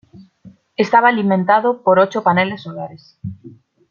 Estaba 0.77 1.09
alimentado 1.09 1.83
por 1.83 1.99
ocho 1.99 2.23
paneles 2.23 2.63
solares. 2.63 3.19